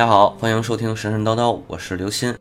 [0.00, 2.34] 大家好，欢迎收听神神叨叨，我是刘鑫。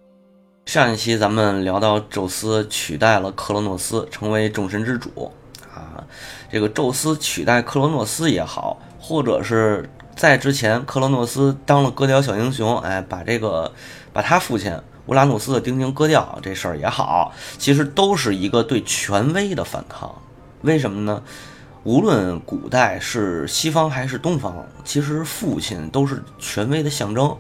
[0.66, 5.30] 上一期咱们聊到宙斯取代了克罗诺斯，成为众神之主
[5.74, 6.02] 啊。
[6.50, 13.70] 这个宙斯取代克罗诺斯也好，或者是在之前克罗诺斯当了割掉小英雄，哎，把这个
[14.14, 14.74] 把他父亲
[15.08, 20.10] 乌拉诺斯的丁丁割掉这事儿也好，其实都是一个对权威的反抗。
[20.62, 21.22] 为什么呢？
[21.84, 27.38] 无论古代是西方还是东方，其实父亲都是权威的象征。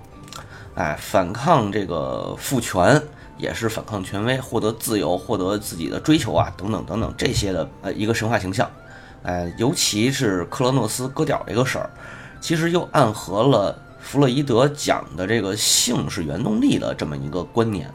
[0.79, 3.01] 哎，反抗这个父权
[3.37, 8.71] 也是反抗权威，获得自由，获得自己的追求啊，等等等等这些的呃一个神话形象。
[9.23, 11.89] 哎，尤其是克罗诺斯割屌这个事儿，
[12.39, 17.93] 其实又暗合了弗洛伊德讲的这个性是原动力的这么一个观念。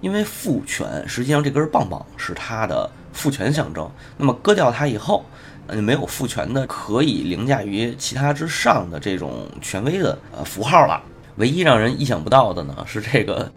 [0.00, 5.24] 因为父权实际上这根棒棒是他的父权象征，那么割掉它以后。
[5.68, 11.00] 嗯，没有父权的可以凌驾于其他之上的这种权威的呃符号了。
[11.36, 13.50] 唯一让人意想不到的呢，是这个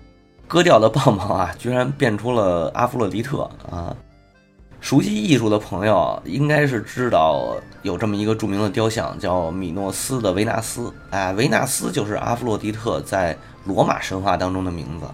[0.47, 3.95] 割掉的棒棒啊，居然变出了阿弗洛狄特啊！
[4.80, 10.94] 熟悉艺术的朋友应该是知道有这么一个著名的雕像，叫米诺斯的维纳斯。
[11.09, 15.06] 哎，维纳斯就是阿弗洛狄特在罗马神话当中的名字。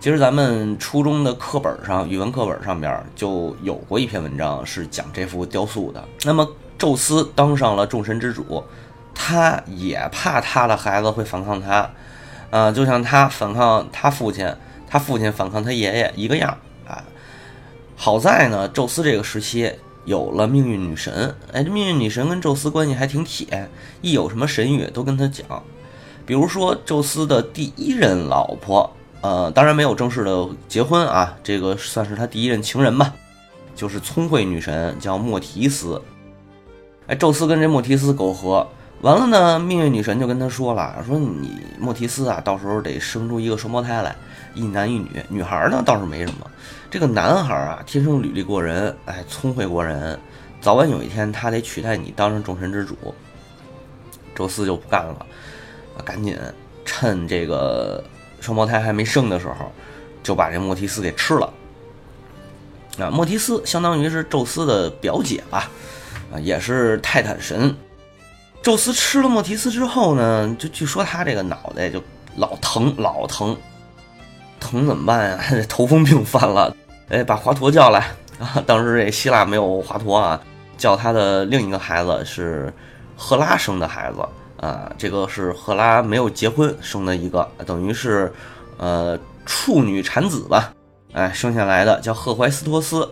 [0.00, 6.02] 其实咱们初中的课本上，语文课本上边就有过一篇文章是讲这幅雕塑的。
[6.24, 8.62] 那么宙斯当上了众神之主，
[9.20, 11.90] 他也怕他的孩子会反抗他，
[12.50, 14.54] 啊，就像他反抗他父亲，
[14.88, 17.02] 他父亲反抗他爷爷一个样啊。
[17.96, 19.72] 好在呢，宙斯这个时期
[20.04, 23.68] 有了命运女神，哎，这命运女神跟宙斯关系还挺铁，
[24.00, 25.44] 一有什么神谕都跟他讲，
[26.24, 28.88] 比如说宙斯的第一任老婆。
[29.20, 33.12] 呃，当然没有正式的结婚啊，这个算是他第一任情人吧，
[33.74, 36.00] 就是聪慧女神叫莫提斯。
[37.08, 38.64] 哎，宙斯跟这莫提斯苟合
[39.00, 44.14] 完了呢，命运女神就跟他说了，说你莫提斯啊，到时候得生出一个双胞胎来，
[44.54, 45.08] 一男一女。
[45.28, 46.50] 女孩呢倒是没什么，
[46.90, 50.18] 这个男孩啊，天生履历过人，哎，聪慧过人，
[50.60, 52.96] 早晚有一天他得取代你当上众神之主。
[54.34, 55.26] 宙斯就不干了，
[56.04, 56.36] 赶紧
[56.84, 58.02] 趁这个。
[58.40, 59.72] 双胞胎还没生的时候，
[60.22, 61.52] 就把这莫提斯给吃了。
[62.96, 65.68] 啊，莫提斯相当于是宙斯的表姐吧，
[66.32, 67.76] 啊，也是泰坦神。
[68.68, 72.02] 宙斯吃了莫提斯之后呢，就据说他这个脑袋就
[72.36, 73.56] 老疼，老疼，
[74.60, 75.40] 疼怎么办呀？
[75.66, 76.76] 头风病犯了，
[77.08, 78.62] 哎，把华佗叫来啊！
[78.66, 80.38] 当时这希腊没有华佗啊，
[80.76, 82.70] 叫他的另一个孩子是
[83.16, 84.18] 赫拉生的孩子。
[84.60, 88.30] 啊，这个是赫拉没有结婚生的一个，等于是，
[88.76, 90.74] 呃，处女产子吧？
[91.12, 93.08] 哎，生下来的叫赫淮斯托斯，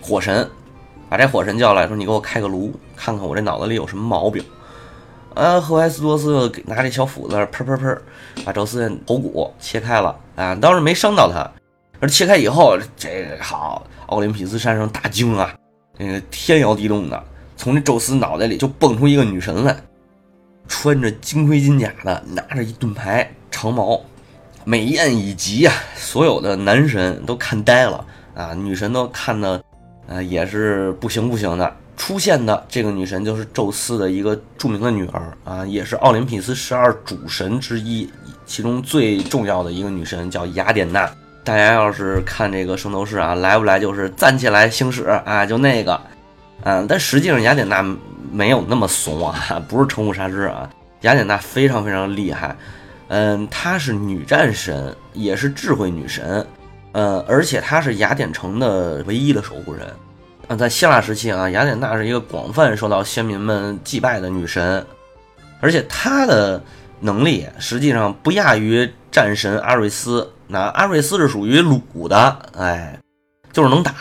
[0.00, 0.48] 火神，
[1.10, 4.42] 把这火神叫来说：“你给我开个颅，看看我这脑子里有什么毛病。”
[5.34, 7.98] 啊，赫淮斯托斯拿这小斧子，砰砰砰，
[8.44, 10.14] 把宙斯的头骨切开了。
[10.36, 11.50] 啊，当时没伤到他，
[12.00, 15.54] 而切开以后，这好，奥林匹斯山上大惊啊，
[15.98, 17.24] 那个天摇地动的，
[17.56, 19.76] 从这宙斯脑袋里就蹦出一个女神来。
[20.68, 24.00] 穿着金盔金甲的，拿着一盾牌，长矛，
[24.64, 25.74] 美艳以极啊！
[25.96, 28.04] 所有的男神都看呆了
[28.34, 29.60] 啊，女神都看的，
[30.06, 31.76] 呃，也是不行不行的。
[32.00, 38.08] 出现的这个女神就是宙斯的一个著名的女儿啊，也是奥林匹斯十二主神之一，
[38.46, 41.06] 其中最重要的一个女神叫雅典娜。
[41.44, 46.00] 大家要是看这个圣斗士啊，来不来就是站起来行使啊，就那个，
[46.62, 47.84] 嗯，但实际上雅典娜。
[48.32, 50.70] 没有那么怂啊，不是成武杀之啊。
[51.00, 52.56] 雅典娜非常非常厉害，
[53.08, 56.46] 嗯，她是女战神，也是智慧女神，
[56.92, 59.86] 呃，而且她是雅典城的唯一的守护人。
[60.50, 64.84] 啊，在希腊时期啊，雅典娜是一个广泛受到先民们祭拜的女神，
[65.60, 66.60] 而且她的
[66.98, 70.28] 能力实际上不亚于战神阿瑞斯。
[70.48, 72.98] 那阿瑞斯是属于鲁的，哎，
[73.52, 73.92] 就是能打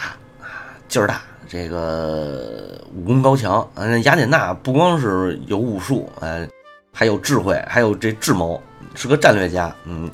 [0.41, 1.21] 啊，劲儿大。
[1.47, 3.69] 这个武功高强，
[4.03, 6.49] 雅典娜不光是有武术，哎，
[6.91, 8.59] 还有智慧，还有这智谋，
[8.95, 9.71] 是个战略家。
[9.85, 10.09] 嗯，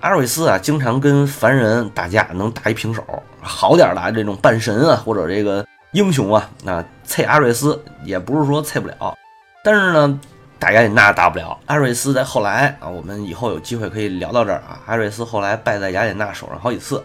[0.00, 3.04] 阿瑞斯啊，经常跟凡人打架，能打一平手。
[3.42, 9.16] 好点的这种半神啊，或者这个英雄啊，那啐阿瑞斯也不是说啐不了，
[9.64, 10.20] 但是呢，
[10.58, 11.58] 打雅典娜打不了。
[11.66, 14.80] 阿瑞斯在后来啊，我们以后有机会可以聊到这儿啊。
[14.86, 17.02] 阿瑞斯后来败在雅典娜手上好几次。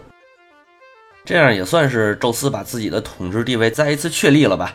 [1.24, 4.72] 这样也算是宙斯把自己的统治地位再一次确立了吧？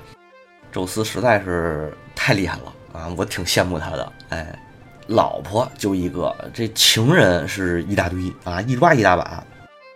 [0.71, 3.13] 宙斯实在是太厉害了啊！
[3.15, 4.11] 我挺羡慕他的。
[4.29, 4.59] 哎，
[5.07, 9.43] 老婆就一个，这情人是一大堆啊，一抓一大把。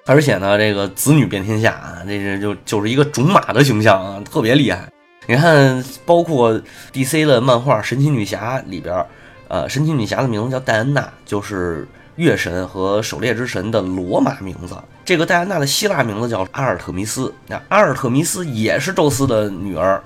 [0.08, 4.88] 而且呢，这个子女遍天下啊，这是就就是一个种马的形象啊，特别厉害。
[5.26, 6.62] 你看，包括
[6.94, 9.04] DC 的漫画《神奇女侠》里边，
[9.48, 11.88] 呃，神奇女侠的名字叫戴安娜，就是
[12.18, 14.78] 月神和狩猎之神的罗马名字。
[15.04, 20.04] 这个戴安娜的希腊名字叫阿尔特弥斯，那阿尔特弥斯也是宙斯的女儿。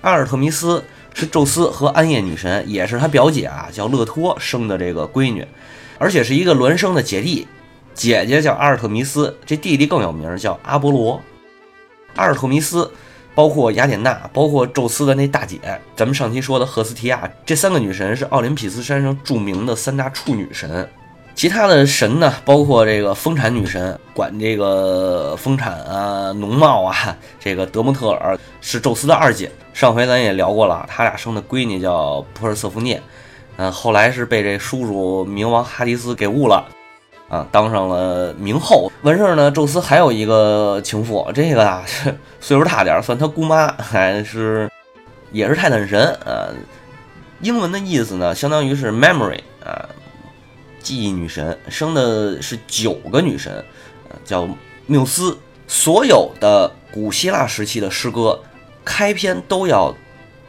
[0.00, 0.82] 阿尔特弥斯
[1.12, 5.46] 是宙斯和暗夜女神，也是他表姐啊，叫勒托生的这个闺女，
[5.98, 7.46] 而且是一个孪生的姐弟。
[7.94, 11.20] 姐姐叫阿尔特弥斯，这弟弟更有名，叫阿波罗。
[12.16, 12.90] 阿尔特弥斯
[13.34, 15.58] 包括雅典娜，包括宙斯的那大姐，
[15.96, 20.88] 咱们上期说的赫斯提亚，这三个女神是奥林匹斯山上著名的三大处女神。
[21.34, 27.16] 其他的神呢，包括这个丰产女神，管这个丰产啊、农贸啊。
[27.40, 33.02] 这个德莫特尔是宙斯的二姐，上回咱也聊过了，他俩生的闺女叫珀尔瑟福涅，
[33.56, 36.68] 嗯，后来是被这叔叔冥王哈迪斯给误了。
[37.32, 38.92] 啊，当上了名后。
[39.00, 41.82] 完事儿呢，宙斯还有一个情妇，这个啊
[42.40, 44.70] 岁数大点儿，算他姑妈，还是
[45.30, 46.52] 也是泰坦神啊。
[47.40, 49.88] 英文的意思呢，相当于是 memory 啊，
[50.80, 53.64] 记忆女神，生的是九个女神，
[54.26, 54.46] 叫
[54.86, 55.38] 缪斯。
[55.66, 58.38] 所有的古希腊时期的诗歌
[58.84, 59.94] 开篇都要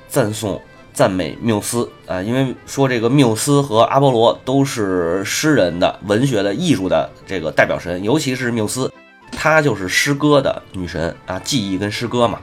[0.10, 0.62] 赞颂。
[0.94, 8.92] 赞美缪斯啊，因为说这个缪斯和阿波罗都是诗人的、文学的、艺术的这个代表神，尤其是缪斯，
[9.32, 12.40] 她就是诗歌的女神啊，记忆跟诗歌嘛。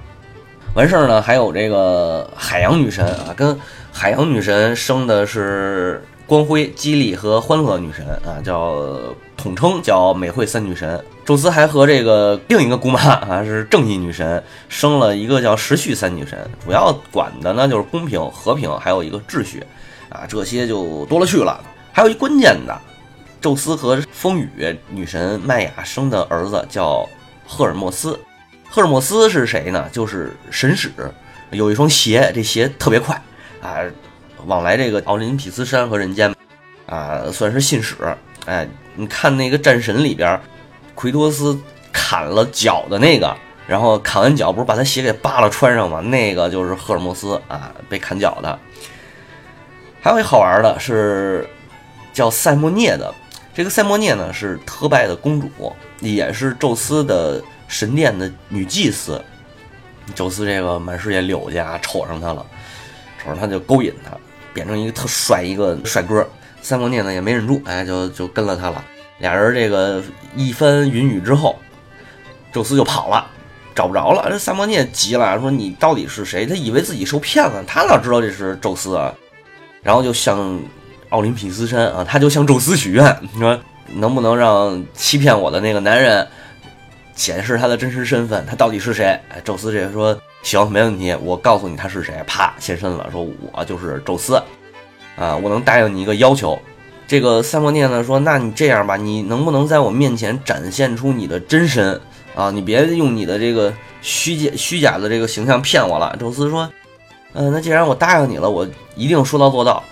[0.75, 3.57] 完事儿呢，还有这个海洋女神啊，跟
[3.93, 8.83] 海洋女神生的是光辉、激励和欢乐女神啊，叫
[9.37, 11.03] 统称叫美惠三女神。
[11.31, 19.65] 宙斯还和这个另一个姑妈啊是正义女神生了一个叫时序三女神，主要管的呢就是公平、和平，还有一个秩序，
[20.09, 21.63] 啊这些就多了去了。
[21.93, 22.77] 还有一关键的，
[23.41, 27.09] 宙斯和风雨女神麦雅生的儿子叫
[27.47, 28.19] 赫尔墨斯。
[28.69, 29.89] 赫尔墨斯是谁呢？
[29.93, 30.91] 就是神使，
[31.53, 33.15] 有一双鞋，这鞋特别快
[33.63, 33.79] 啊，
[34.47, 36.35] 往来这个奥林匹斯山和人间，
[36.87, 37.95] 啊算是信使。
[38.47, 38.67] 哎，
[38.97, 40.41] 你看那个战神里边。
[41.01, 41.59] 奎托斯
[41.91, 43.35] 砍了脚的那个，
[43.67, 45.99] 然后砍完脚不是把他鞋给扒了穿上吗？
[46.01, 48.59] 那个就是赫尔墨斯啊，被砍脚的。
[50.03, 51.49] 还有一好玩的是
[52.13, 53.15] 叫塞莫涅的，
[53.55, 59.19] 这个塞莫涅呢是特拜的公主，也是宙斯的神殿的女祭司。
[60.15, 62.45] 宙斯这个满世界柳家瞅上她了，
[63.19, 64.15] 瞅上她就勾引她，
[64.53, 66.29] 变成一个特帅一个帅哥。
[66.61, 68.85] 塞莫涅呢也没忍住，哎，就就跟了他了。
[69.21, 70.03] 俩人这个
[70.35, 71.57] 一番云雨之后，
[72.51, 73.27] 宙斯就跑了，
[73.75, 74.27] 找不着了。
[74.31, 79.15] 这萨摩涅急了，说：“你到底是谁？”他以为自己受骗了，他哪知道这是宙斯啊？
[79.83, 80.59] 然后就向
[81.11, 83.59] 奥林匹斯山啊，他就向宙斯许愿，说
[83.95, 86.27] ：“能不能让欺骗我的那个男人
[87.15, 88.45] 显示他的真实身份？
[88.47, 93.23] 他到底是谁？”哎，宙斯这说：“行，没问题，我告诉你他是谁。”啪，现身了，说
[93.53, 94.43] ：“我就是宙斯
[95.17, 96.59] 啊，我能答应你一个要求。”
[97.11, 102.01] 这个赛莫涅呢说：“那你这样吧，你能不能在我面前展现出你的真身
[102.37, 102.53] 啊？
[102.53, 106.71] 你别用你的这个虚假虚假的这个形象骗我了。”宙斯说
[107.35, 108.65] ：“嗯，那既然我答应你了，我
[108.95, 109.83] 一定说到做到，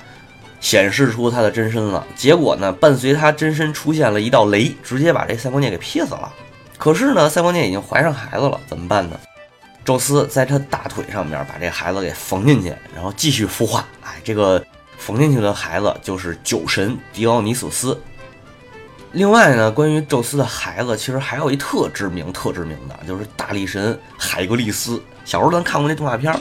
[0.60, 2.06] 显示出他的真身了。
[2.14, 6.32] 结果呢，伴随他真身出现了一道雷，直接把这赛莫涅给劈死了。
[6.78, 9.18] 可是呢，赛莫涅已经怀上孩子了，怎么办呢？
[9.84, 13.84] 宙斯在他大腿上面把这孩子给缝进去，然后继续孵化。
[14.04, 14.64] 哎，这个。”
[15.08, 17.98] 缝进去的孩子就是酒神狄奥尼索斯。
[19.12, 25.02] 另外呢，关于宙斯的孩子，其实还有一特知名、特知名的，就是大力神海格力斯。
[25.24, 26.38] 小时候咱看过那动画片儿，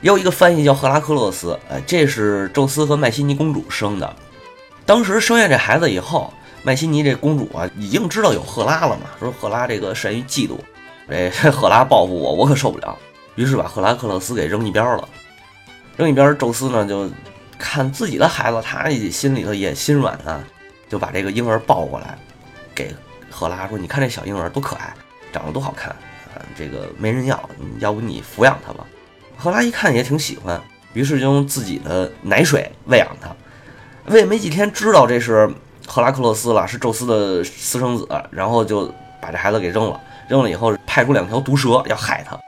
[0.00, 1.58] 也有一个翻译叫赫拉克勒斯。
[1.68, 4.16] 哎，这是宙斯和麦西尼公主生的。
[4.86, 10.56] 当时生下这孩子以后，麦西尼这公主啊，已经知道有赫拉了嘛，说赫拉这个善于嫉妒，
[11.06, 12.96] 这赫拉报复我，我可受不了。
[13.34, 15.06] 于是把赫拉克勒斯给扔一边了。
[15.96, 17.10] 另一边，宙斯呢就
[17.58, 20.44] 看自己的孩子，他心里头也心软啊，
[20.88, 22.18] 就把这个婴儿抱过来，
[22.74, 22.94] 给
[23.30, 24.92] 赫拉说：“你看这小婴儿多可爱，
[25.32, 25.90] 长得多好看
[26.34, 26.40] 啊！
[26.56, 27.48] 这个没人要，
[27.78, 28.86] 要不你抚养他吧？”
[29.38, 30.60] 赫拉一看也挺喜欢，
[30.92, 33.34] 于是就用自己的奶水喂养他。
[34.06, 35.50] 喂没几天，知道这是
[35.86, 40.00] 赫拉克勒斯了，是宙斯的私生子，然后就把这孩子给扔了。
[40.28, 42.38] 扔了以后，派出两条毒蛇要害他。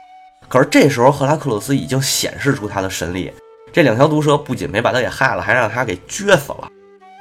[0.49, 3.31] 可是这时候，赫拉克勒斯已经显示出他的神力。
[3.71, 6.73] 这两条毒蛇不仅没把他给害了，还让他给撅死了。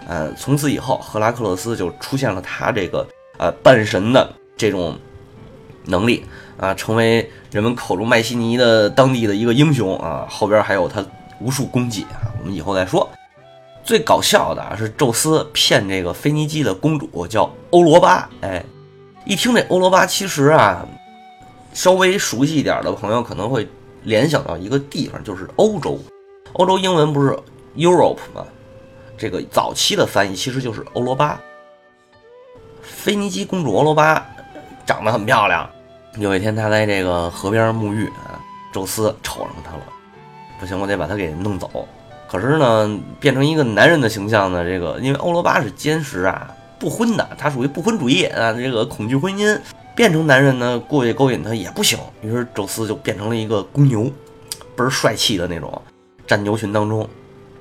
[0.07, 3.05] 呃，从此以后，赫拉克勒斯就出现了他这个
[3.37, 4.97] 呃半神的这种
[5.83, 6.25] 能力
[6.57, 10.25] 啊，成为人们口中麦西尼的当地的一个英雄啊。
[10.29, 11.05] 后边还有他
[11.41, 13.07] 无数功绩啊，我们以后再说。
[13.83, 18.29] 最搞笑的啊是宙斯骗这个腓尼基的公主叫欧罗巴。
[18.39, 18.63] 哎，
[19.25, 20.87] 一听这欧罗巴，其实啊。
[21.77, 23.67] 稍微熟悉一点的朋友可能会
[24.01, 25.99] 联想到一个地方，就是欧洲。
[26.53, 27.37] 欧洲英文不是
[27.75, 28.43] Europe 吗，
[29.15, 31.39] 这个早期的翻译其实就是欧罗巴。
[32.81, 34.25] 腓尼基公主欧罗巴
[34.87, 35.69] 长得很漂亮。
[36.17, 38.41] 有一天，她在这个河边沐浴啊，
[38.73, 39.83] 宙斯瞅上她了，
[40.59, 41.87] 不行，我得把她给弄走。
[42.27, 49.55] 可是呢，变成一个男人的形象呢，这个因为欧罗巴是坚实啊，不婚的，他属于不婚主义啊，这个恐惧婚姻，
[49.97, 51.97] 变成男人呢，过去勾引她也不行。
[52.21, 54.03] 于是宙斯就变成了一个公牛，
[54.75, 55.81] 倍儿帅气的那种，
[56.27, 57.09] 站牛群当中，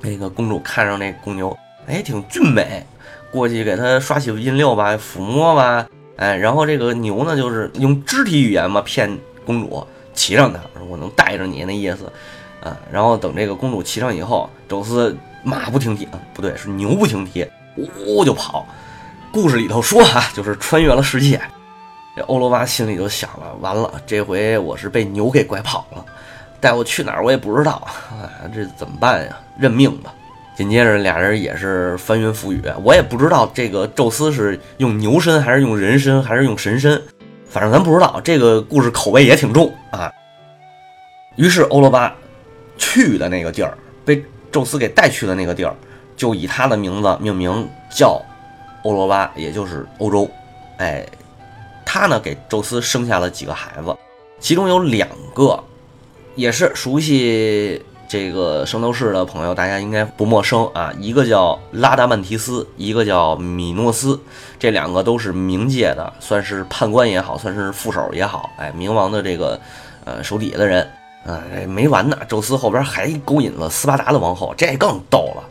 [0.02, 2.84] 那个公主看上那公牛，哎，挺俊美。
[3.32, 12.04] 过去给他刷洗印六吧，抚摸吧，哎，然后这个牛呢，就是用肢体语言嘛骗公主骑上它，我能带着你那意思，
[12.62, 17.46] 啊，然后等这个公主骑上以后，宙斯马不停蹄，不对，是牛不停蹄，
[18.06, 18.66] 呜就跑。
[19.32, 21.40] 故事里头说啊，就是穿越了世界。
[22.16, 26.02] 这欧罗巴心里就想了，完了，这回我是被牛给拐跑了，
[26.58, 29.36] 带我去哪儿我也不知道，哎，这怎么办呀？
[29.58, 30.14] 认命吧。
[30.56, 36.98] 紧接着俩人也是翻云覆雨，我也不知道这个宙斯是用牛身还是用人身还是用神身，
[37.46, 38.18] 反正咱不知道。
[38.24, 40.10] 这个故事口味也挺重啊。
[41.34, 42.16] 于是欧罗巴
[42.78, 45.76] 去的那个地儿，被宙斯给带去的那个地儿，
[46.16, 48.18] 就以他的名字命名，叫
[48.84, 50.26] 欧罗巴，也就是欧洲。
[50.78, 51.04] 哎，
[51.96, 53.96] 他呢给宙斯生下了几个孩子，
[54.38, 55.58] 其中有两个
[56.34, 57.82] 也是熟悉。
[58.08, 60.92] 这个圣斗士的朋友，大家应该不陌生啊。
[61.00, 64.20] 一个叫拉达曼提斯，一个叫米诺斯，
[64.60, 68.48] 这两个都是冥界的，算是判官也好，算是副手也好。
[68.58, 69.60] 哎，冥王的这个
[70.04, 70.88] 呃手底下的人
[71.26, 72.16] 啊，没完呢。
[72.28, 75.42] 宙斯后边还勾引了斯巴达的王后，这更逗了。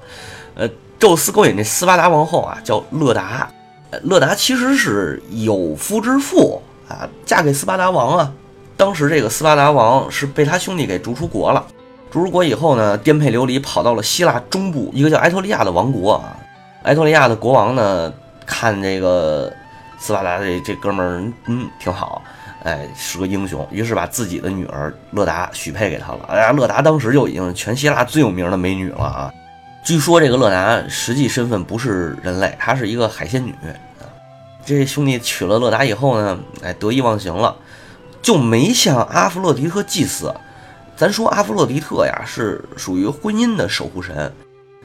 [0.55, 3.51] 呃，宙斯勾引这斯巴达王后啊，叫勒达。
[4.03, 8.31] 乐达其实是有夫之妇啊，嫁给斯巴达王啊。
[8.77, 11.65] 当时这个斯巴达王是被他兄弟给逐出国了。
[12.11, 16.37] 逐出国以后呢，颠沛流离，跑到了希腊中部一个叫埃托利亚的王国啊。
[16.83, 18.13] 埃托利亚的国王呢，
[18.45, 19.51] 看这个
[19.97, 22.21] 斯巴达这这哥们儿，嗯，挺好，
[22.63, 26.19] 哎，是个英雄，于是把自己的女儿乐达许配给他了。
[26.29, 29.33] 哎呀，乐达当时就已经全希腊最有名的美女了啊。
[29.85, 34.09] 据说这个乐达实际身份不是人类，她是一个海仙女啊。
[34.65, 37.55] 这兄弟娶了乐达以后呢，哎，得意忘形了，
[38.19, 40.33] 就没向阿弗洛狄特祭祀。
[40.97, 44.33] 咱说阿弗洛狄特呀，是属于婚姻的守护神，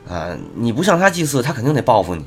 [0.07, 2.27] 啊，你不向他祭祀，他肯定得报复你。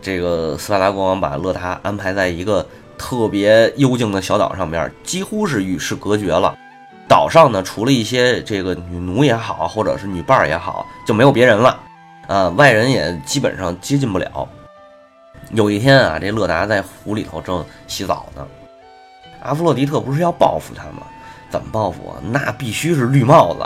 [0.00, 6.56] 这个斯巴达国王把乐达安排在一个特别幽静的小岛上边，几乎是与世隔绝了。
[7.12, 11.78] 岛上呢，除了一些这个女奴也好，或者是女伴儿也好，就没有别人了，
[12.26, 14.48] 啊，外人也基本上接近不了。
[15.50, 18.48] 有一天啊，这勒达在湖里头正洗澡呢，
[19.42, 21.06] 阿弗洛狄特不是要报复他吗？
[21.50, 22.16] 怎么报复啊？
[22.30, 23.60] 那必须是绿帽子。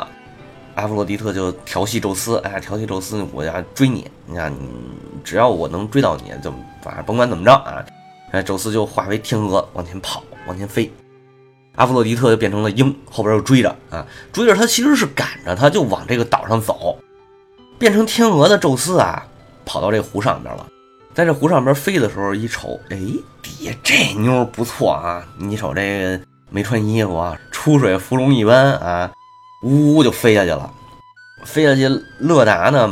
[0.75, 4.53] 阿弗洛狄特就调戏宙斯，哎，调戏宙斯，我要追你，你看，
[5.23, 7.85] 只要我能追到你，就反正甭管怎么着啊。
[8.33, 10.91] 哎，宙斯就化为天鹅往前跑，往前飞。
[11.77, 16.99] 阿弗洛狄特就变成了鹰，后边又追着啊，追着他其实是赶着他，就往这个岛上走。
[17.79, 19.25] 变成天鹅的宙斯啊，
[19.65, 20.67] 跑到这湖上边了，
[21.15, 22.99] 在这湖上边飞的时候一瞅，哎，
[23.41, 26.21] 底下这妞不错啊，你瞅这。
[26.49, 29.11] 没穿衣服啊，出水芙蓉一般啊，
[29.65, 30.73] 呜呜就飞下去了。
[31.45, 31.89] 飞下去，
[32.21, 32.89] 乐达呢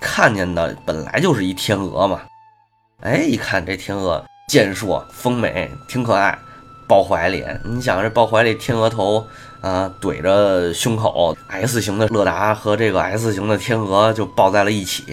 [0.00, 2.20] 看见的本来就是一天鹅嘛，
[3.00, 6.38] 哎，一看这天鹅健硕丰美，挺可爱，
[6.86, 7.44] 抱怀里。
[7.64, 9.26] 你想这抱怀里天鹅头
[9.60, 15.04] 啊，怼着胸口，S 型的乐达和这个 S 型的天鹅就抱在了一起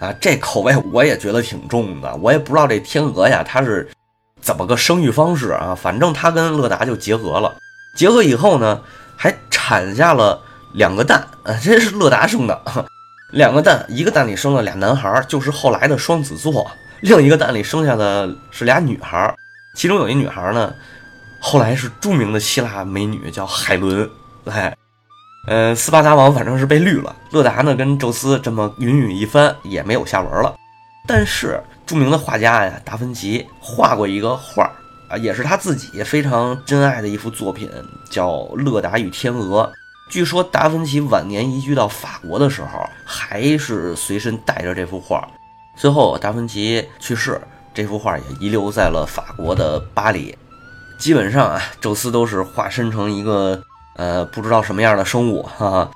[0.00, 2.14] 啊，这口味我也觉得挺重的。
[2.16, 3.88] 我也不知道这天鹅呀，它是。
[4.42, 5.76] 怎么个生育方式啊？
[5.78, 7.54] 反正它跟乐达就结合了，
[7.94, 8.80] 结合以后呢，
[9.14, 10.40] 还产下了
[10.72, 12.58] 两个蛋啊，这是乐达生的，
[13.32, 16.64] 两个蛋，一个蛋里生了俩男孩，就是后来的双子座；
[17.02, 19.30] 另一个蛋里生下的是俩女孩，
[19.76, 20.72] 其中有一女孩呢，
[21.40, 24.08] 后来是著名的希腊美女，叫海伦。
[24.44, 24.76] 哎，
[25.48, 30.54] 呃，斯巴达王反正是被绿了，乐达呢跟宙斯这么云雨一番也没有下文了，
[31.06, 31.60] 但是。
[31.86, 34.70] 著名的画家呀，达芬奇画过一个画儿
[35.08, 37.68] 啊，也是他自己非常珍爱的一幅作品，
[38.08, 39.64] 叫《乐达与天鹅》。
[40.08, 45.28] 据说达芬奇晚年移居到法国的时候，还是随身带着这幅画。
[45.76, 47.40] 最后达芬奇去世，
[47.74, 50.32] 这幅画也遗留在了法国的巴黎。
[51.00, 53.60] 基本上啊，宙斯都是化身成一个
[53.96, 55.90] 呃不知道什么样的生物，哈哈。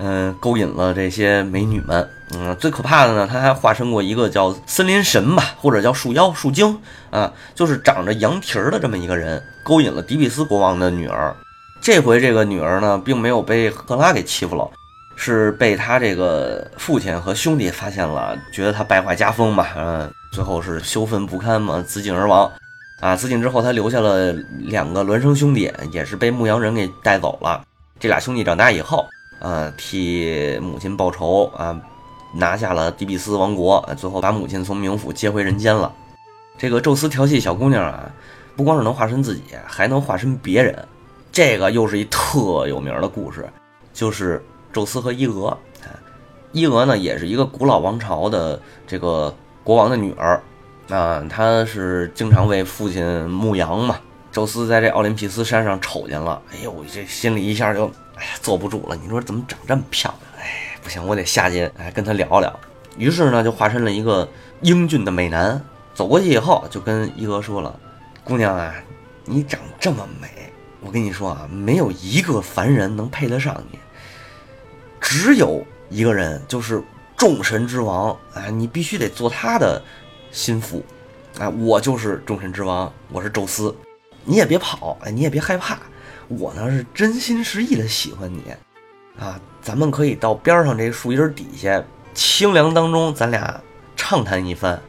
[0.00, 2.08] 嗯，勾引了这些美女们。
[2.32, 6.78] 嗯，最可怕的呢，他还化身过一个叫森林神吧，或者叫树妖、树精
[7.10, 11.34] 啊，就是长着羊蹄儿的这么一个人，勾引了迪比斯国王的女儿。
[11.80, 14.68] 这回这个女儿呢，并没有被赫拉给欺负了，
[15.16, 22.48] 是被他这个父亲和兄弟发现了，觉得他败坏家风嘛，嗯，最后是羞愤不堪嘛，自尽而亡。
[23.00, 27.64] 啊，自尽之后，他留下了两个孪生兄弟，也是被牧羊人给带走了。
[28.00, 29.06] 这俩兄弟长大以后，
[29.38, 31.80] 啊，替母亲报仇啊，
[32.34, 35.92] 拿下了迪比斯王国，最后把母亲从冥府接回人间了。
[36.56, 38.10] 这个宙斯调戏小姑娘啊，
[38.56, 40.76] 不光是能化身自己，还能化身别人。
[41.30, 43.48] 这个又是一特有名的故事，
[43.92, 45.56] 就是宙斯和伊俄。
[46.50, 50.42] 伊俄呢，也是一个古老王朝的这个国王的女儿。
[50.88, 53.98] 啊，他是经常为父亲牧羊嘛。
[54.30, 58.96] 宙斯在这奥林匹斯山上瞅见了，哎呦，这心里一下就哎呀坐不住了。
[58.96, 60.44] 你说怎么长这么漂亮？
[60.44, 62.60] 哎，不行，我得下去哎跟他聊聊。
[62.96, 64.28] 于是呢，就化身了一个
[64.60, 65.60] 英俊的美男，
[65.94, 67.74] 走过去以后就跟伊俄说了
[68.24, 68.74] ：“姑娘啊，
[69.24, 70.28] 你长这么美，
[70.80, 73.78] 我跟你说啊，没有一个凡人能配得上你，
[75.00, 76.82] 只有一个人，就是
[77.16, 79.82] 众神之王啊，你必须得做他的。”
[80.30, 80.82] 心腹，
[81.38, 83.74] 哎，我就是众神之王，我是宙斯，
[84.24, 85.78] 你也别跑，哎，你也别害怕，
[86.28, 88.42] 我呢是真心实意的喜欢你，
[89.18, 91.82] 啊，咱们可以到边上这树荫底下，
[92.14, 93.60] 清凉当中，咱俩
[93.96, 94.80] 畅谈一番。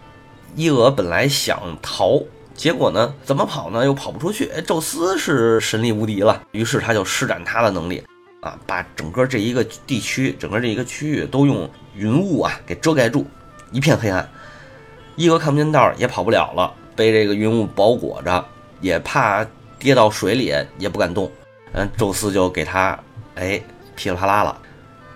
[0.56, 2.24] 伊俄本来想逃，
[2.56, 3.86] 结果呢，怎么跑呢？
[3.86, 4.50] 又跑不出去。
[4.54, 8.04] 哎，宙斯是神力无敌了，于是他就施展他的能力，
[8.42, 13.26] 啊，把整个这一个地区，整个这一个区域都用云雾啊给遮盖住，
[13.72, 14.28] 一片黑暗。
[15.20, 18.46] 伊俄看不见道也跑不了了，被这个云雾包裹着，
[18.80, 19.46] 也怕
[19.78, 21.30] 跌到水里，也不敢动。
[21.74, 22.98] 嗯，宙斯就给他
[23.36, 23.62] 哎
[23.98, 24.58] 噼里啪啦了。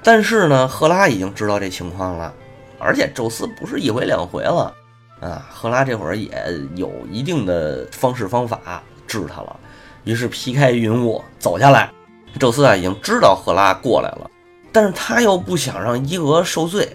[0.03, 2.33] 但是呢，赫拉已经知道这情况了，
[2.79, 4.73] 而且宙斯不是一回两回了
[5.21, 5.47] 啊。
[5.49, 6.29] 赫拉这会儿也
[6.75, 9.55] 有一定的方式方法治他了，
[10.03, 11.89] 于是劈开云雾走下来。
[12.37, 14.29] 宙斯啊已经知道赫拉过来了，
[14.69, 16.93] 但是他又不想让伊俄受罪。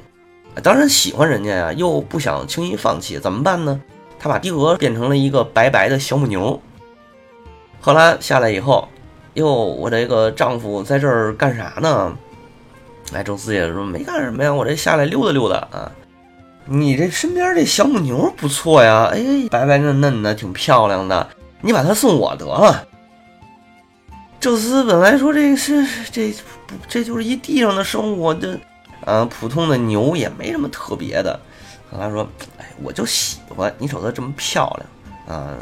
[0.61, 3.81] 当然喜欢人家呀，又不想轻易放弃，怎么办呢？
[4.19, 6.61] 他把伊俄变成了一个白白的小母牛。
[7.81, 8.89] 赫拉下来以后，
[9.35, 12.17] 哟，我这个丈夫在这儿干啥呢？
[13.13, 15.93] 哎，宙斯也说没干什么呀，我这下来溜达溜达啊。
[16.67, 21.29] 你这身边这小母牛不错呀，哎，白白嫩嫩的，挺漂亮的，
[21.61, 22.85] 你把它送我得了。
[24.41, 26.31] 宙斯本来说这是这
[26.67, 28.59] 不这就是一地上的生物，这。
[29.09, 31.41] 嗯，普通的牛也没什么特别的。
[31.91, 32.29] 赫拉说
[32.61, 34.87] ：“哎，我就喜欢你，瞅她这么漂亮，
[35.29, 35.59] 嗯，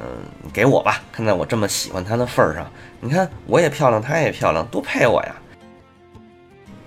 [0.52, 1.00] 给我吧。
[1.12, 2.68] 看在我这么喜欢她的份儿上，
[3.00, 5.36] 你看我也漂亮，她也漂亮，多配我呀。”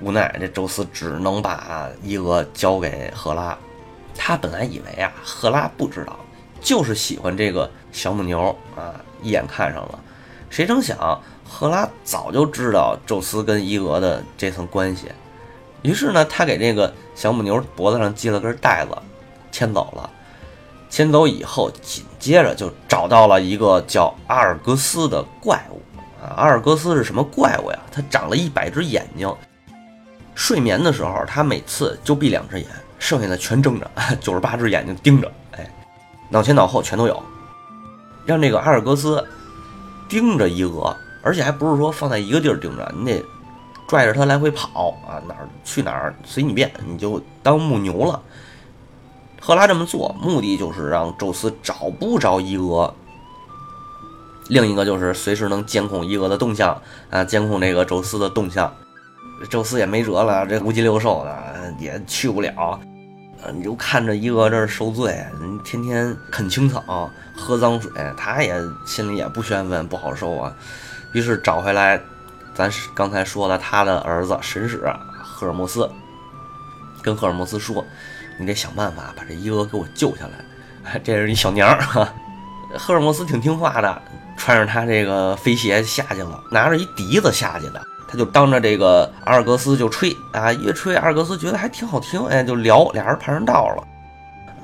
[0.03, 3.57] 无奈这宙斯只能把伊俄交给赫拉。
[4.13, 6.19] 他本来以为啊，赫拉不知道，
[6.59, 8.93] 就是喜欢这个小母牛啊，
[9.23, 9.99] 一眼看上了。
[10.49, 15.09] 谁成想，赫拉早就知道宙斯跟伊俄的这层关系。
[15.81, 18.97] 于是呢，他给这个小母牛脖子上系了根带子，
[19.51, 20.09] 牵走了。
[20.89, 25.81] 牵走以后，紧接着就找到了一个叫阿尔戈斯的怪物
[26.19, 26.33] 啊。
[26.35, 27.79] 阿尔戈斯是什么怪物呀？
[27.91, 29.31] 他长了一百只眼睛。
[30.33, 35.31] 睡眠的时候，他每次就闭两只眼，剩下的全睁着，九十八只眼睛盯着。
[35.51, 35.71] 哎，
[36.27, 37.21] 脑前脑后全都有。
[38.25, 39.23] 让这个阿尔戈斯
[40.07, 43.23] 盯着伊俄，而且还不是说放在一个地儿盯着，你得。
[43.89, 48.21] 拽着他来回跑啊，哪儿去哪儿随你便，你就当牧牛了。
[49.41, 52.93] 赫拉这么做，目的就是让宙斯找不着伊俄。
[54.47, 58.71] 另一个就是随时能监控伊俄的动向啊，监控这个宙斯的动向。
[59.49, 62.79] 宙斯也没辙了，这五脊六兽的也去不了。
[63.55, 65.25] 你就看着伊俄这受罪，
[65.63, 68.53] 天天啃青草、喝脏水，他也
[68.85, 70.53] 心里也不宣愤，不好受啊。
[71.13, 71.99] 于是找回来。
[72.59, 74.83] 咱刚才说了，他的儿子神使
[75.23, 75.89] 赫尔墨斯
[77.01, 77.85] 跟赫尔墨斯说
[78.37, 80.99] ：“你得想办法把这伊俄给我救下来。
[81.01, 82.13] ”这是一小娘儿哈。
[82.77, 84.01] 赫尔墨斯挺听话的，
[84.35, 87.81] 穿上他这个飞鞋下去了，拿着一笛子下去的。
[88.09, 93.87] 他就当着这个阿尔戈斯就吹啊，越吹阿尔戈斯觉得还挺好听，哎，就聊，俩人攀上道了。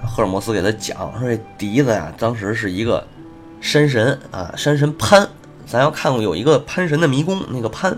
[0.06, 3.08] 赫尔墨斯给他讲说：“这笛子呀，当时是一个
[3.62, 5.26] 山神啊，山神潘。”
[5.66, 7.98] 咱要看过有一个潘神的迷宫，那个潘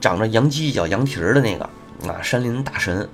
[0.00, 1.64] 长着羊犄角、羊蹄儿的那个
[2.06, 3.08] 啊，山林大神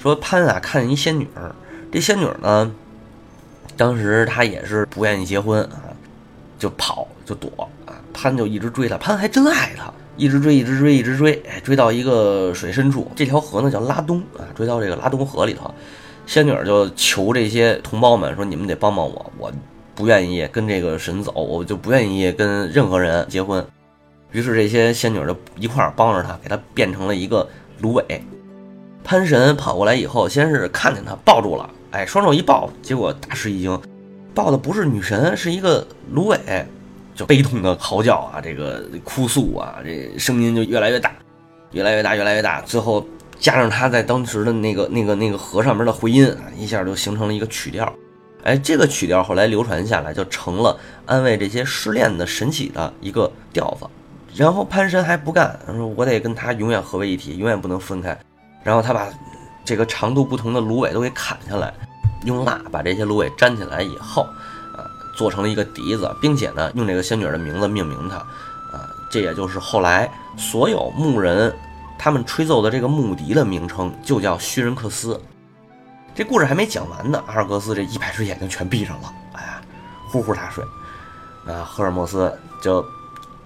[0.00, 1.54] 说潘啊看见一仙女儿，
[1.92, 2.72] 这仙女儿呢，
[3.76, 5.94] 当时她也是不愿意结婚啊，
[6.58, 15.72] 就跑就躲啊，潘就一直追她，潘还真爱她，一直追一直追一直追，追到一个水深处，这条河呢叫拉东啊，追到这个拉东河里头，
[16.26, 19.52] 仙女儿就求这些同胞们说你们得帮帮我，我。
[20.00, 23.62] 不愿意跟这个神走，我就不愿意跟任何人结婚。
[24.32, 27.46] 于是这些仙女就一块儿帮着他，给他变成了一个
[27.82, 28.24] 芦苇。
[29.04, 33.78] 潘神跑过来以后，先是看见他抱住了，哎，双手一抱，结果大吃一惊，
[34.34, 36.38] 抱的不是女神，是一个芦苇，
[37.14, 41.12] 就悲痛的嚎叫啊，这个哭诉啊，这声音就越来越大，
[41.72, 43.06] 越来越大，越来越大，最后
[43.38, 47.92] 加上他在当时的那个那个那个河上面的回音，一下就形成了一个曲调，
[48.42, 53.86] 哎，这个曲调后来流传下来，就成了安慰这些失恋的神曲的一个调子。
[54.34, 58.18] 然后潘神还不干，说我得跟他永远合为一体，永远不能分开。
[58.62, 59.08] 然后他把
[59.64, 61.72] 这个长度不同的芦苇都给砍下来，
[62.24, 64.22] 用蜡把这些芦苇粘起来以后，
[64.76, 71.52] 啊，做成了一个笛子，并且呢，用这个仙女的名字命名它，啊，这也就是后来所有牧人
[71.98, 75.20] 他们吹奏的这个牧笛的名称，就叫虚人克斯。
[76.14, 79.62] 这故事还没讲完呢，阿尔戈斯这一百只眼睛全闭上了，哎呀，
[80.10, 80.64] 呼呼大睡，
[81.46, 82.84] 啊，赫尔墨斯就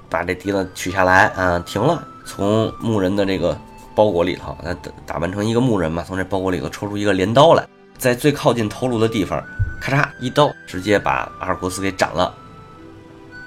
[0.08, 3.56] 把这笛子取下来，啊，停了，从牧人的这个。
[3.96, 7.64] 包裹里头，他打打扮成一个牧人嘛，从这包裹里头抽出一个镰刀来，
[7.96, 9.40] 在最靠近头颅的地方，
[9.80, 12.34] 咔嚓一刀，直接把阿尔戈斯给斩了。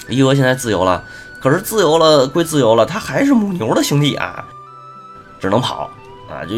[0.07, 1.03] 伊俄现在自由了，
[1.41, 4.45] 可是自由了归自由了，他还是母牛的兄弟啊，
[5.37, 5.89] 只能跑
[6.29, 6.55] 啊，就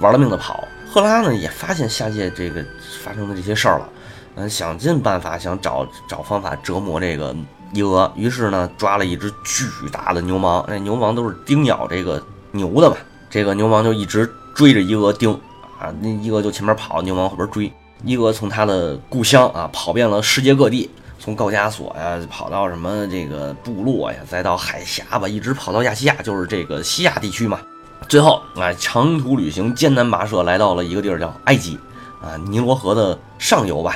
[0.00, 0.62] 玩了命的跑。
[0.92, 2.64] 赫拉呢也发现下界这个
[3.00, 3.88] 发生的这些事儿了，
[4.34, 7.32] 嗯，想尽办法想找找方法折磨这个
[7.72, 12.96] 伊俄，于是呢抓了一只巨大的牛虻，那牛虻都是叮咬这个牛的嘛。
[13.30, 15.32] 这个牛虻就一直追着伊俄盯
[15.78, 17.72] 啊，那伊俄就前面跑，牛虻后边追。
[18.02, 27.60] 伊俄从他的故乡啊跑遍了世界各地，从高加索呀跑到什么这个部落呀，再到海峡吧，一直跑到亚细亚，就是这个西亚地区嘛。
[28.08, 31.78] 最后啊，长途旅行，艰难跋涉，来到了一个地儿叫埃及
[32.20, 33.94] 啊，尼罗河的上游吧。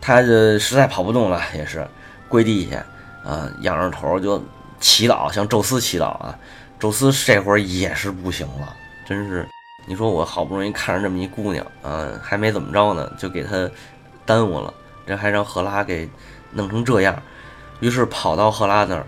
[0.00, 1.86] 他这实在跑不动了，也是
[2.28, 2.84] 跪地下
[3.24, 4.42] 啊，仰着头就
[4.80, 6.36] 祈祷，向宙斯祈祷啊。
[6.78, 8.74] 宙斯这会儿也是不行了，
[9.06, 9.46] 真是，
[9.86, 13.70] 你说我好不容易看上这么一姑娘啊，还没怎么着呢，就给她
[14.26, 14.74] 耽误了，
[15.06, 16.08] 这还让赫拉给
[16.52, 17.16] 弄成这样，
[17.78, 19.06] 于是跑到赫拉那儿，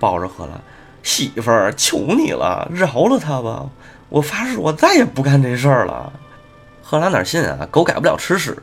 [0.00, 0.52] 抱着赫拉，
[1.02, 3.68] 媳妇儿，求你了，饶了他吧，
[4.08, 6.12] 我发誓我再也不干这事儿了。
[6.82, 8.56] 赫拉哪信啊，狗改不了吃屎。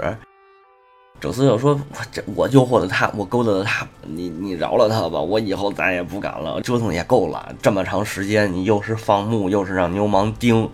[1.22, 6.62] 宙斯就说：“我这我诱惑的他，我勾搭的他，你你饶了他吧，我以后再也不敢了。
[6.62, 10.70] 折腾也够了，这么长时间，你又是放牧，又是让牛虻盯。”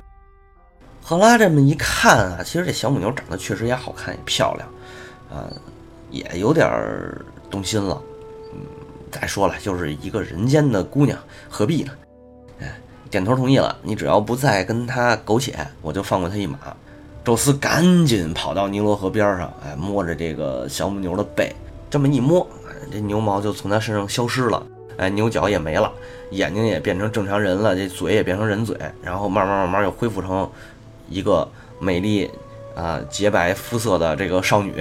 [1.03, 4.67] 赫拉这么一看啊，其实这小母牛长得确实也好看，也漂亮，
[5.29, 5.45] 啊，
[6.09, 6.69] 也有点
[7.49, 8.01] 动心了。
[9.11, 11.17] 再说了，就是一个人间的姑娘，
[11.49, 11.91] 何必呢？
[12.61, 13.77] 哎，点头同意了。
[13.83, 16.57] 你只要不再跟他苟且，我就放过他一马。
[17.23, 21.53] 宙斯赶紧跑到尼罗河边上，哎，摸着这个小母牛的背，
[21.89, 22.47] 这么一摸，
[22.91, 24.65] 这牛毛就从他身上消失了，
[24.97, 25.91] 哎，牛角也没了，
[26.31, 30.49] 眼睛也变成正常人了，这嘴也变成人嘴，然后慢慢慢慢又恢复成
[31.09, 31.47] 一个
[31.79, 32.27] 美丽
[32.75, 34.73] 啊洁白肤色的这个少女。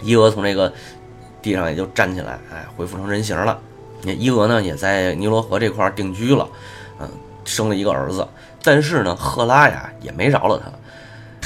[0.00, 0.72] 伊俄从这个
[1.40, 3.58] 地上也就站起来，哎，恢复成人形了。
[4.02, 6.48] 那伊俄呢，也在尼罗河这块定居了，
[7.00, 7.08] 嗯，
[7.44, 8.26] 生了一个儿子。
[8.62, 10.70] 但是呢，赫拉呀也没饶了他。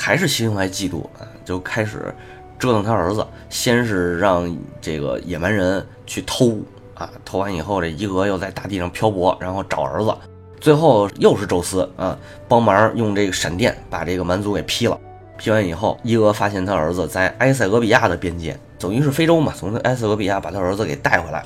[0.00, 2.12] 还是心怀嫉妒啊，就开始
[2.59, 3.26] 折腾他儿子。
[3.48, 6.59] 先是让这个野蛮人去偷
[6.94, 10.14] 啊，偷完以后，这伊俄又在大地上漂泊，然后找儿子。
[10.61, 14.98] 最后又是宙斯啊，帮忙用这个闪电把这个蛮族给劈了。
[15.37, 21.44] 劈完以后，伊俄发现他儿子在埃塞俄比亚的边界，等于是非洲嘛，从埃塞俄比亚把他儿子给带回来。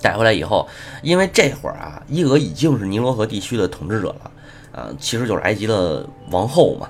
[0.00, 0.66] 带回来以后，
[1.02, 4.30] 因为这会儿啊，伊俄已经是尼罗河地区的统治者了，
[4.70, 6.88] 啊，其实就是埃及的王后嘛。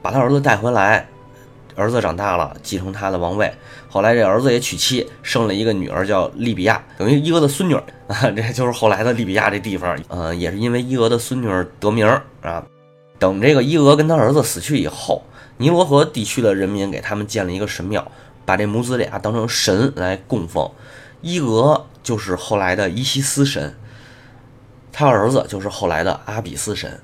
[0.00, 1.06] 把他儿子带回来，
[1.74, 3.52] 儿子长大了，继承他的王位。
[3.88, 7.74] 后来这儿子也娶妻，生了一个女儿，叫利比亚，等于伊俄的孙女
[8.06, 8.30] 啊。
[8.30, 12.06] 这就是后来的利比亚这地方，呃，也是因为伊俄的孙女得名
[12.40, 12.64] 啊。
[13.18, 15.24] 等这个伊俄跟他儿子死去以后，
[15.56, 18.08] 尼罗河地区的人民给他们建了一个神庙，
[18.48, 20.70] 把这母子俩当成神来供奉。
[21.20, 23.76] 伊俄就是后来的伊西斯神，
[24.90, 26.98] 他儿子就是后来的阿比斯神。